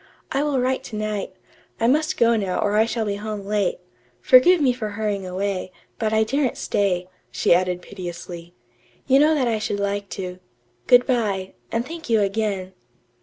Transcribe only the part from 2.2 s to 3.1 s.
now or I shall